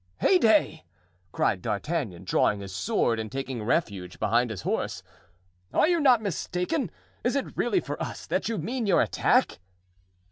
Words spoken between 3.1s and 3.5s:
and